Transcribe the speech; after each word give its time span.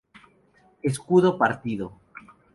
Escudo 0.89 1.37
partido. 1.37 1.87